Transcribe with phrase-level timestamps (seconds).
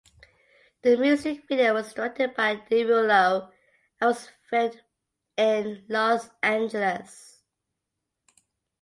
[0.81, 3.51] The music video was directed by Derulo
[3.99, 4.81] and was filmed
[5.37, 7.43] in Los Angeles.